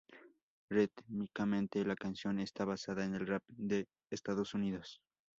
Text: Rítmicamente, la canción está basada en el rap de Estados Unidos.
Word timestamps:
Rítmicamente, 0.71 1.85
la 1.85 1.95
canción 1.95 2.39
está 2.39 2.65
basada 2.65 3.05
en 3.05 3.13
el 3.13 3.27
rap 3.27 3.43
de 3.49 3.85
Estados 4.09 4.55
Unidos. 4.55 4.99